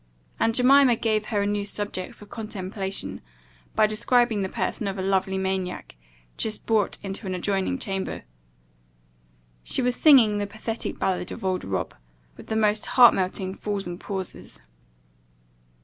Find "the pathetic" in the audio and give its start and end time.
10.39-10.97